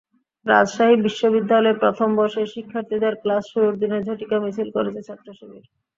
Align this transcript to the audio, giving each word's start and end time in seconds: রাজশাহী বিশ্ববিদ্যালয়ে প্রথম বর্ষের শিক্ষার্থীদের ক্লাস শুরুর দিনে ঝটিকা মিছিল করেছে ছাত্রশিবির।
রাজশাহী 0.45 0.95
বিশ্ববিদ্যালয়ে 1.05 1.79
প্রথম 1.81 2.09
বর্ষের 2.17 2.47
শিক্ষার্থীদের 2.47 3.13
ক্লাস 3.21 3.43
শুরুর 3.51 3.73
দিনে 3.81 3.97
ঝটিকা 4.07 4.37
মিছিল 4.43 4.67
করেছে 4.75 5.01
ছাত্রশিবির। 5.07 5.65